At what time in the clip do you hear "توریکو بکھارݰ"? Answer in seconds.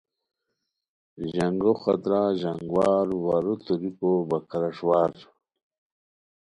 3.65-4.77